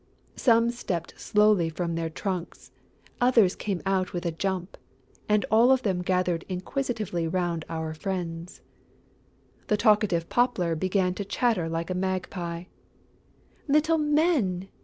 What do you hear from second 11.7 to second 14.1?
a magpie: "Little